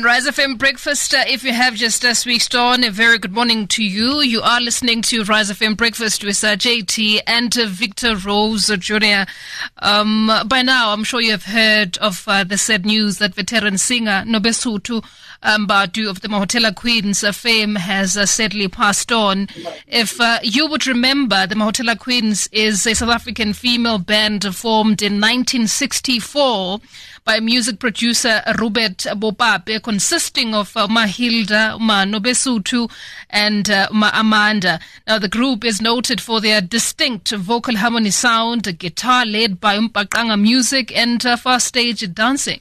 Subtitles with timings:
[0.00, 3.34] In Rise FM Breakfast, uh, if you have just uh, switched on, a very good
[3.34, 4.22] morning to you.
[4.22, 9.30] You are listening to Rise FM Breakfast with uh, JT and uh, Victor Rose Jr.
[9.76, 13.76] Um, by now, I'm sure you have heard of uh, the sad news that veteran
[13.76, 15.04] singer Nobesuthu
[15.42, 19.48] Mbadu of the Mahotella Queens fame has uh, sadly passed on.
[19.86, 25.02] If uh, you would remember, the Mahotella Queens is a South African female band formed
[25.02, 26.80] in 1964
[27.24, 32.88] by music producer Rupert Bopape, consisting of uh, Mahilda, Ma Nobesuthu,
[33.28, 34.78] and uh, Ma Amanda.
[35.08, 40.40] Now, the group is noted for their distinct vocal harmony sound, guitar led by Umbaqanga
[40.40, 42.60] music, and uh, fast stage dancing.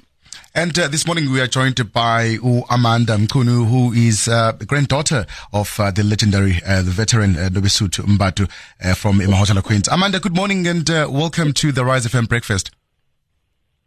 [0.56, 5.28] And uh, this morning we are joined by U Amanda Mchunu, who is uh, granddaughter
[5.54, 8.50] of uh, the legendary, uh, the veteran uh, Nobesuthu Mbadu
[8.84, 9.88] uh, from Mahotella Queens.
[9.88, 12.72] Amanda, good morning and uh, welcome to the Rise FM breakfast.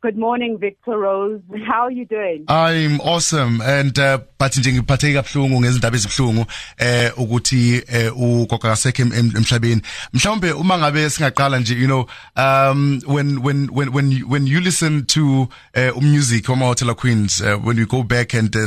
[0.02, 1.40] Good morning, Victor Rose.
[1.64, 2.44] How are you doing?
[2.48, 6.46] I'm awesome and uh, but nje ngiphatheke kabuhlungu ngezindaba ezibhlungu
[6.78, 12.06] eh ukuthi eh, ugogo kasekhe em- em- emhlabeni mhlawumbe uma ngabe singaqala nje you know
[12.36, 17.40] um when when when when you, when you listen to uh, music wa Mahotella Queens
[17.40, 18.66] uh, when you go back and uh,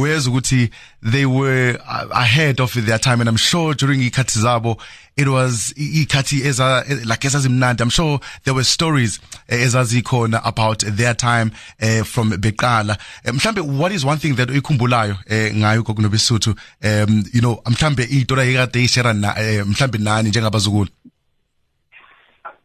[0.00, 0.70] uyeza ukuthi
[1.12, 4.76] they were uh, ahead of their time and I'm sure during ikhathi zabo
[5.16, 10.84] it was i- ikhathi eza like ezazimnandi I'm sure there were stories eh, ezazikhona about
[11.00, 11.50] their time
[11.82, 16.50] uh, from beqala Eh, mhlambe what is one thing that uyikhumbulayo eh, ngayo gogo Nobesuthu
[16.84, 20.88] um you know mhlambe itora ekade ishare na eh, mhlambe nani njengabazukulu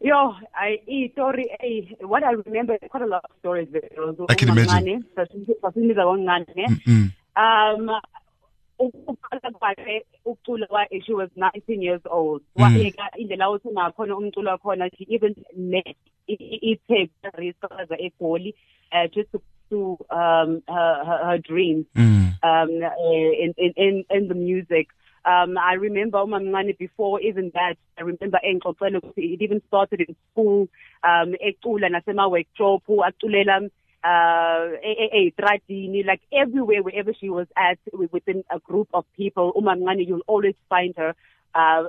[0.00, 4.16] Yo, I story eh what I remember quite a lot of stories Victor Rose.
[4.28, 5.02] I can imagine.
[5.16, 6.66] Sasiniza kancane.
[6.86, 7.10] mm.
[7.36, 7.90] Um
[9.58, 12.42] kwakhe ukucula kwakhe she was 19 years old.
[12.56, 12.62] Mm.
[12.62, 15.34] Wayeka indlela othi ngakhona umculo wakhona she even
[16.28, 18.54] i-tape register egoli
[18.92, 21.86] uh, just to pursue um her, her, her dreams.
[21.94, 22.24] Mm.
[22.44, 22.70] um
[23.38, 24.88] in, in in the music
[25.24, 30.00] um i remember uma mncane before even that i remember engixoxela ukuthi it even started
[30.00, 30.68] in school
[31.10, 33.56] um ecula nasema workshop aculela
[34.04, 34.68] uh
[35.18, 37.78] eitradini like everywhere wherever she was at
[38.12, 41.14] within a group of people uma mncane you'll always find her
[41.54, 41.84] uh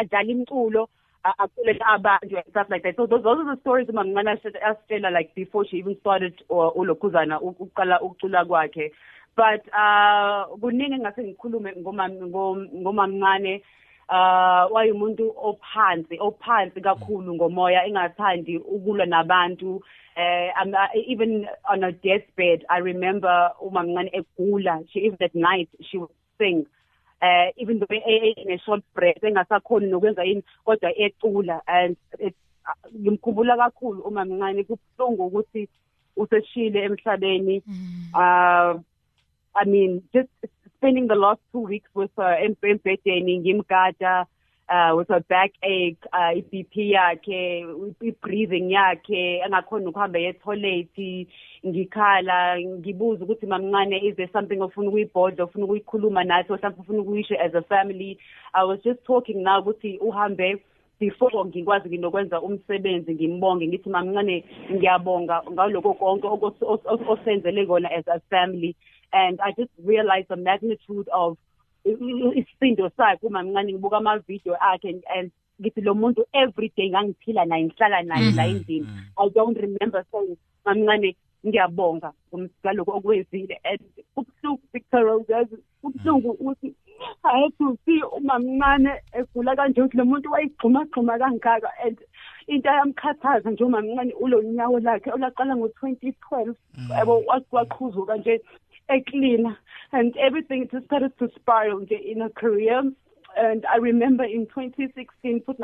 [0.00, 0.88] adlala imculo
[1.24, 2.94] a- aculela abantu and stuff like that.
[2.96, 6.34] So those, those are the stories uma mncane asitshela asitshela, like before she even started
[6.50, 8.90] uh, ulokhuzana u- uqala ukucula kwakhe.
[9.36, 13.62] But uh kuningi engase ngikhulume ngoma ngom- ngomamncane
[14.08, 19.82] uh wayemuntu ophansi ophansi kakhulu ngomoya engathandi ukulwa nabantu.
[20.16, 25.68] Eh um, uh, even on a deathbed i remember umamncane egula she even at night
[25.80, 26.66] she would sing.
[27.22, 31.96] Uh even though e- e- in a short breath engasakhoni nokwenza yini kodwa ecula and
[32.24, 32.30] uh,
[32.96, 35.68] ngimkhumbula kakhulu uma mncane kubuhlungu ukuthi
[36.16, 37.62] useshile emhlabeni.
[38.14, 38.80] Uh
[39.54, 40.28] I mean, just
[40.78, 44.26] spending the last two weeks with her em- embhedeni ngimgada
[44.70, 47.64] uh with her backache uh i-BP yakhe
[48.08, 50.98] i-breathing yakhe engakhona ukuhamba ye toilet
[51.66, 57.34] ngikhala ngibuza ukuthi mamncane is there something ofuna ukuyibhodla ofuna ukuyikhuluma nathi mhlawumbe ufuna ukuyisho
[57.40, 58.18] as a family?
[58.54, 60.58] I was just talking now ukuthi uhambe
[61.00, 67.88] before ngikwazi nginokwenza umsebenzi ngimbonge ngithi mamncane ngiyabonga ngaloko konke okos- os- os- osenzele kona
[67.90, 68.76] as a family.
[69.12, 71.36] And i just realized the magnitude of
[71.86, 75.30] i- i- isindo sakhe uma mncane ngibuka ama-video akhe and- and
[75.60, 78.86] ngithi lo muntu every day ngangiphila naye ngihlala naye la endlini.
[79.18, 83.58] I don't remember saying mamncane ngiyabonga ngom- ngalokho okwenzile.
[83.64, 83.80] And
[84.14, 86.74] kubuhlungu victor rose yazi kubuhlungu ukuthi
[87.24, 91.70] i had to see umamncane egula kanje ukuthi lo muntu wayigxumagxuma kangaka.
[91.84, 91.98] And
[92.46, 96.56] into ayamkhathaza nje umamncane ulo nyawo lakhe olaqala ngo-twenty twelve
[96.90, 98.40] yabo waqhuzuka nje.
[98.90, 99.56] Eklina
[99.92, 102.82] and everything just started to spiral in her career.
[103.36, 105.60] And i remember in 2016 futhi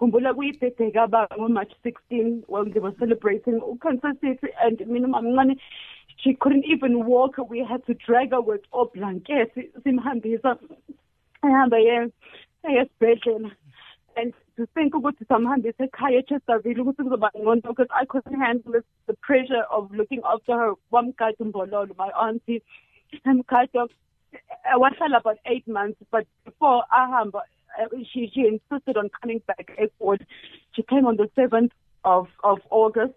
[0.00, 5.56] ngo-march 16 when they were celebrating ucancer city and mina mamncane
[6.16, 7.36] she couldn't even walk.
[7.48, 8.62] We had to drag her with
[11.78, 12.08] ye
[12.64, 13.50] esibhedlela
[14.16, 19.14] and to think ukuthi samhambisa ekhaya echesterville ukuthi kuzoba ngcono because i couldn't handle the
[19.26, 22.62] pressure of looking after her wamgada umbololo my auntie
[23.24, 27.42] amgada uh, wahlala about eight months but before ahamba
[27.78, 30.26] uh, she she insisted on coming back Eckford.
[30.72, 31.72] she came on the 7th
[32.04, 33.14] of of august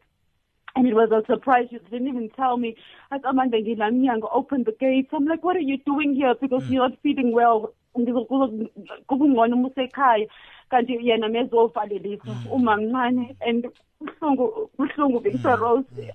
[0.78, 1.66] and it was a surprise.
[1.72, 2.76] She didn't even tell me.
[3.10, 5.10] I said, Amanda Ngilamnyanga, open the gates.
[5.12, 6.36] I'm like, what are you doing here?
[6.40, 7.74] Because you're not feeling well.
[9.08, 10.28] Kubungcono uma usekhaya
[10.70, 12.52] kanti yena mezovalelisa mm.
[12.52, 13.68] uma mncane and
[14.02, 15.62] buhlungu buhlungu Victor mm.
[15.62, 16.14] Rose.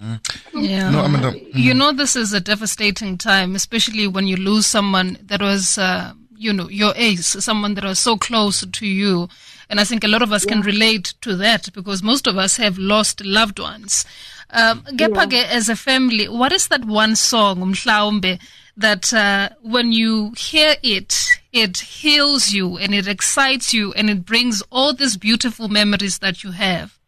[0.00, 0.18] Mm.
[0.54, 0.90] Yeah.
[0.90, 1.34] No, Amanda.
[1.52, 6.12] You know, this is a devastating time, especially when you lose someone that was, uh,
[6.36, 9.28] you know, your ace, someone that was so close to you.
[9.68, 12.56] And I think a lot of us can relate to that because most of us
[12.56, 14.06] have lost loved ones.
[14.50, 18.40] Um, Gepha-ke, as a family, what is that one song, umhlawumbe,
[18.78, 21.18] that uh, when you hear it,
[21.52, 26.42] it heals you and it excites you and it brings all these beautiful memories that
[26.44, 26.98] you have?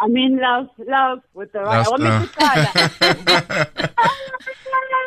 [0.00, 1.86] I mean, love, love with the right.
[1.86, 3.92] I want me Love, to try that.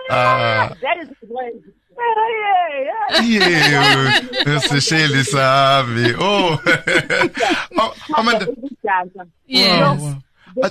[0.82, 1.54] that is what.
[3.22, 6.14] Yeah, yeah, Yeah, sisheli sami.
[6.20, 6.60] Oh.
[7.80, 8.54] oh Amanda.
[8.84, 9.04] yeah.
[9.48, 10.02] Yes.
[10.56, 10.70] Wow,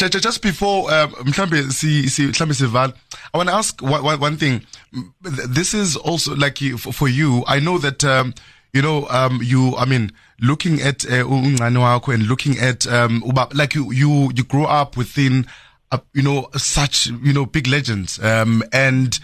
[0.00, 0.06] wow.
[0.06, 2.92] Uh, ju- ju- Just before um, mhlambe si si mhlambe sival
[3.34, 4.60] I want to ask one, one- one thing.
[4.94, 5.12] Mm,
[5.54, 7.44] this is also like you, for for you.
[7.46, 8.34] I know that um,
[8.74, 13.22] you know um, you I mean looking at uh, uncane wakho and looking at um,
[13.54, 15.46] like you you you grow up within
[15.92, 18.18] uh, you know such you know big legends.
[18.18, 19.18] Um, and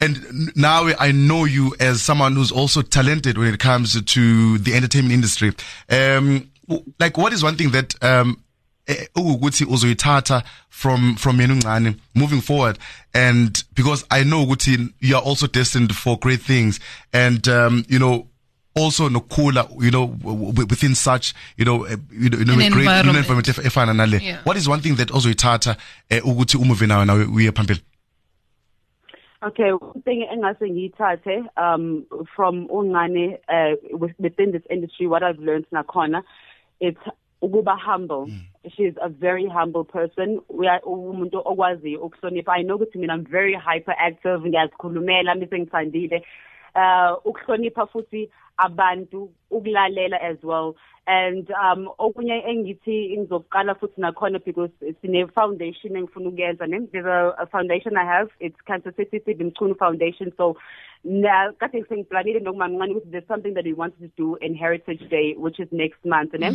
[0.00, 4.74] and now I know you as someone who's also talented when it comes to the
[4.74, 5.52] entertainment industry.
[5.90, 6.50] Um,
[6.98, 8.40] like what is one thing that um,
[9.16, 12.78] ukuthi uzoyithatha from from yena uncane moving forward
[13.14, 16.80] and because I know ukuthi you are also destined for great things
[17.12, 18.26] and um, you know
[18.76, 22.54] also nokhula you know w- w- within such you know eh, you know, you know
[22.56, 23.16] great environment.
[23.18, 24.40] environment efana nale Yeah.
[24.44, 25.76] what is one thing that uzoyithatha
[26.10, 27.80] eh, ukuthi umuve nawe nawe uye phambili
[29.46, 32.04] Okay, one thing engase ngiyithathe um
[32.36, 36.22] from ungane uh within this industry what I've learned nakhona
[36.80, 37.00] it's
[37.42, 38.26] ukuba humble.
[38.76, 40.40] She's a very humble person.
[40.48, 42.48] We are umuntu okwazi ukuhlonipha.
[42.48, 46.22] I know ukuthi mina I'm very hyperactive ngiyazikhulumela mise ngithandile.
[46.74, 50.76] Uh ukuhlonipha futhi abantu ukulalela as well
[51.06, 54.70] and um okunye engithi ngizoqala futhi nakhona because
[55.02, 60.32] sine foundation engifuna ukuyenza there's a, a foundation I have it's Cancer City Stephen Foundation
[60.36, 60.56] so
[61.04, 65.60] kade sengiplanile nokumamncane ukuthi there's something that we wanted to do in Heritage Day which
[65.60, 66.48] is next month ne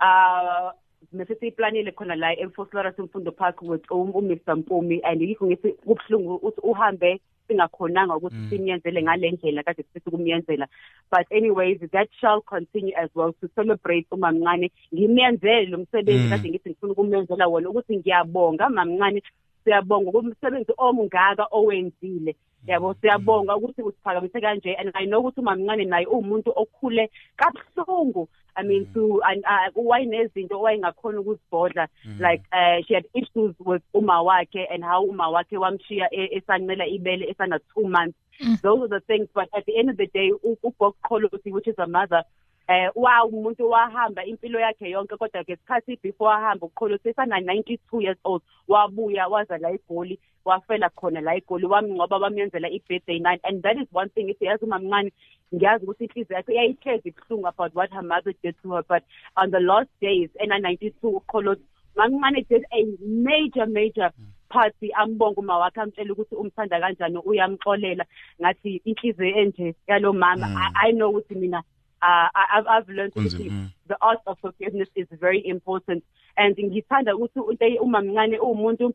[0.00, 0.70] uh
[1.12, 6.34] mase siyiplanile khona la eMfoslora Semfundo Park with um Mr Mpumi and yikho ngithi kubhlungu
[6.34, 10.66] ukuthi uhambe singakhonanga ukuthi simyenzele ngale ndlela kade sifisa ukumyenzela.
[11.10, 14.70] But anyways that shall continue as well to celebrate umamncane.
[14.94, 19.22] Ngimyenzele lo msebenzi kade ngithi ngifuna ukumyenzela wona ukuthi ngiyabonga mamncane
[19.64, 22.36] siyabonga kumsebenzi omngaka owenzile.
[22.66, 28.28] Yabo siyabonga ukuthi usiphakamise kanje and i know ukuthi umamncane naye uwumuntu okhule kabuhlungu.
[28.56, 34.22] I mean to and uh, wayenezinto wayengakhona ukuzibhodla like uh, she had issues with uma
[34.22, 38.18] wakhe and how uma wakhe wamshiya e- esancela ibele esana 2 months
[38.62, 41.68] those are the things but at the end of the day u- uBob Qholosi which
[41.68, 42.24] is a mother
[42.68, 48.18] eh wa umuntu wahamba impilo yakhe yonke kodwa ngesikhathi before ahamba uqholosi esana 92 years
[48.24, 50.18] old wabuya waza la eGoli.
[50.44, 53.40] Wafela khona la eGoli wamngcoba bamyenzela i-birthday night.
[53.44, 55.12] And that is one thing ithi yazi mamncane
[55.54, 58.82] ngiyazi ukuthi inhliziyo yakhe yayihlezi ibuhlungu about what her mother did to her.
[58.88, 59.02] But
[59.36, 61.62] on the last days ena 92 uqholosi
[61.96, 64.10] mamncane did a major major
[64.48, 64.90] party.
[64.92, 68.04] Ambonga uma wakhe amtshela ukuthi umthanda kanjani uyamxolela.
[68.40, 71.62] Ngathi inhliziyo enje yalo mama I, I know ukuthi mina
[72.02, 73.72] uh, I, I've, I've learned Kunzima, ukuthi mm.
[73.88, 76.04] the art of forgiveness is very important.
[76.36, 78.94] And ngithanda ukuthi uNte umamncane umuntu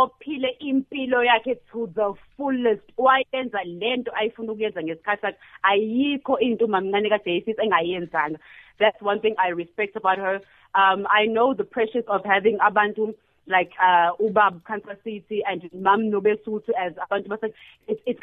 [0.00, 2.86] ophile impilo yakhe to the fullest.
[2.98, 5.38] Wayenza lento ayifuna ukuyenza ngesikhathi sakhe.
[5.62, 8.38] Ayikho into umamncane kade yisisi engayenzanga.
[8.78, 10.40] That's one thing i respect about her.
[10.74, 13.14] Um i know the pressures of having abantu
[13.46, 17.52] like uh ubab Kansas City and mam Nobesuthu as abantu base
[17.86, 18.20] it's it's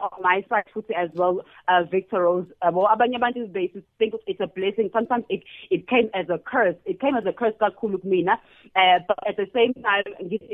[0.00, 2.46] on my side futhi as well uh Victor Rose.
[2.62, 4.90] Abo abanye abantu they think it's a blessing.
[4.92, 6.76] Sometimes it it came as a curse.
[6.84, 8.34] It came as a curse kakhulu kumina.
[8.76, 10.04] Uh but at the same time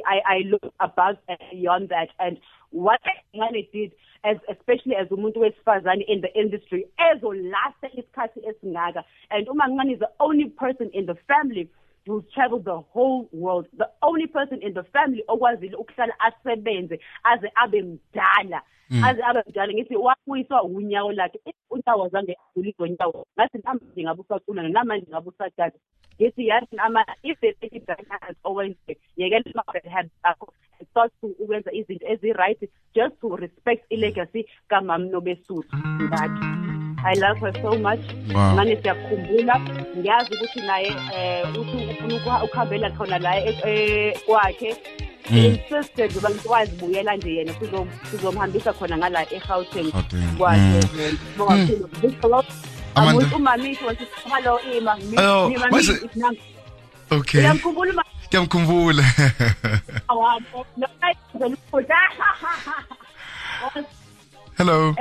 [0.06, 2.08] I I look above and beyond that.
[2.18, 2.38] And
[2.70, 3.00] what
[3.34, 3.92] ngane did
[4.24, 9.04] as especially as umuntu wesifazane in the industry ezolasta isikhathi esingaka.
[9.30, 11.70] And uma ngani is the only person in the family
[12.08, 13.66] who's traveled the whole world.
[13.76, 18.62] The only person in the family okwazile ukuhlala asebenze aze abe mdala
[19.04, 19.72] aze abe mdala.
[19.72, 21.38] Ngithi wabuyiswa unyawo lakhe.
[21.70, 25.78] Unyawo zange aguliswe unyawo ngathi namanje ngabe usacula namanje ngabe usadada
[26.20, 28.76] ngithi yathi ama if they take it back as always
[29.16, 30.52] yekela ama bad habits akho
[30.90, 35.76] start to ukwenza izinto ezi-right just to respect i-legacy kamam nobesuthu.
[36.02, 38.00] Ngakhe I love her so much.
[38.56, 39.60] Manje siyakhumbula.
[39.98, 43.34] Ngiyazi ukuthi naye eh, uthi ufuna ukuha- ukuhambela khona la
[44.26, 44.76] kwakhe.
[45.28, 45.36] Hmm.
[45.36, 50.80] insisted uba wazibuyela nje yena sizo- sizomhambisa khona ngala eGauteng Gauteng, kwakhe.
[51.36, 52.30] Bonga kakhulu Victor
[52.94, 53.10] Amanda.
[53.20, 54.96] Amuntu umamithi wathi hello ima
[55.70, 56.40] why is it-
[57.10, 57.40] okay.
[57.40, 59.04] Uyamkhumbula uma kuyamkhumbula
[60.08, 60.86] awabo no
[64.58, 64.94] hello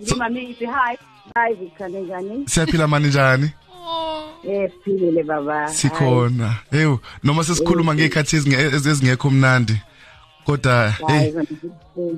[0.00, 0.96] ekuphatha ngimami ithi hi
[1.34, 2.44] hi zikhane njani?
[2.48, 3.50] Siyaphila mani njani?
[4.48, 6.54] Eh philile baba sikhona.
[6.70, 9.80] Hey noma sesikhuluma ngekhathi ezinge- ezingekho mnandi
[10.44, 11.32] kodwa hey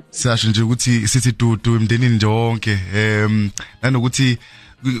[0.09, 3.49] siyasho nje ukuthi sithi dudu emndenini nje wonke em
[3.81, 4.37] nanokuthi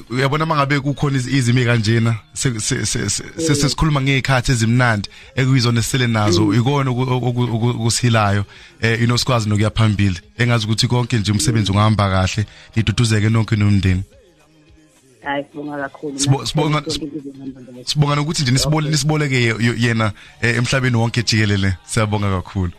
[0.09, 7.27] uyabona mangabe kukhona iz- izimo kanjena se- sesikhuluma ngekhathi ezimnandi ekuyizona esele nazo ikona oku-
[7.27, 8.43] oku- okusihilayo
[8.81, 10.19] eh inosikwazi nokuya phambili.
[10.37, 12.45] Engazi ukuthi konke nje umsebenzi ungahamba kahle
[12.75, 14.03] niduduzeke nonke nomndeni.
[15.23, 16.83] Hayi sibonga kakhulu Sibo- sibonga-
[17.85, 21.73] sibonga nokuthi nje nisibole nisiboleke ye- ye- yena eh, emhlabeni wonke jikelele.
[21.85, 22.71] Siyabonga kakhulu.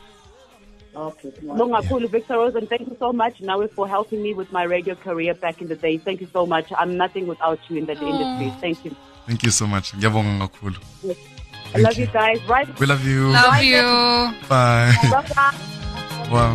[1.00, 1.30] Okay.
[1.58, 4.64] Bonga kakhulu Victor Rose and thank you so much Nawe for helping me with my
[4.74, 5.94] radio career back in the day.
[6.06, 6.66] Thank you so much.
[6.80, 8.48] I'm nothing without you in the industry.
[8.52, 8.58] Ah.
[8.64, 8.92] Thank you.
[9.26, 10.78] thank you so much ngiyabonga kakhulu
[11.74, 12.40] I love you guys.
[12.54, 12.68] Right.
[12.80, 13.86] we love you Love you.
[14.50, 15.54] bye Bye-bye.
[16.34, 16.50] wow